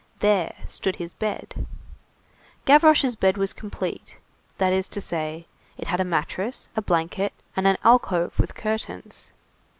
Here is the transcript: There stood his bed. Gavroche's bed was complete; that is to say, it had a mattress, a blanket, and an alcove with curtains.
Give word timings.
There 0.17 0.55
stood 0.65 0.95
his 0.95 1.11
bed. 1.11 1.67
Gavroche's 2.65 3.15
bed 3.15 3.37
was 3.37 3.53
complete; 3.53 4.17
that 4.57 4.73
is 4.73 4.89
to 4.89 4.99
say, 4.99 5.45
it 5.77 5.89
had 5.89 5.99
a 5.99 6.03
mattress, 6.03 6.69
a 6.75 6.81
blanket, 6.81 7.33
and 7.55 7.67
an 7.67 7.77
alcove 7.83 8.39
with 8.39 8.55
curtains. 8.55 9.31